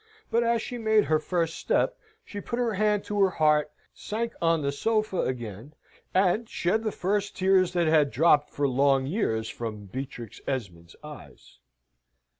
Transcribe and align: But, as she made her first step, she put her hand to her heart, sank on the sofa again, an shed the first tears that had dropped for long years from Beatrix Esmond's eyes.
But, 0.31 0.41
as 0.43 0.63
she 0.63 0.79
made 0.79 1.03
her 1.05 1.19
first 1.19 1.59
step, 1.59 1.95
she 2.25 2.41
put 2.41 2.57
her 2.57 2.73
hand 2.73 3.03
to 3.03 3.21
her 3.21 3.29
heart, 3.29 3.69
sank 3.93 4.33
on 4.41 4.63
the 4.63 4.71
sofa 4.71 5.19
again, 5.21 5.75
an 6.15 6.47
shed 6.47 6.83
the 6.83 6.91
first 6.91 7.35
tears 7.35 7.73
that 7.73 7.85
had 7.85 8.09
dropped 8.09 8.49
for 8.49 8.67
long 8.67 9.05
years 9.05 9.47
from 9.47 9.85
Beatrix 9.85 10.41
Esmond's 10.47 10.95
eyes. 11.03 11.59